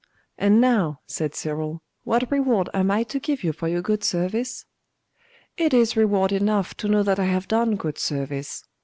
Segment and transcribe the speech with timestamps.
[0.35, 4.65] 'And now' said Cyril, 'what reward am I to give you for your good service?'
[5.57, 8.63] 'It is reward enough to know that I have done good service.